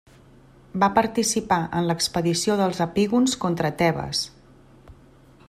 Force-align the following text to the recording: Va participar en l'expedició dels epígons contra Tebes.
Va 0.83 0.87
participar 0.95 1.59
en 1.81 1.89
l'expedició 1.89 2.57
dels 2.63 2.81
epígons 2.87 3.37
contra 3.45 3.73
Tebes. 3.83 4.25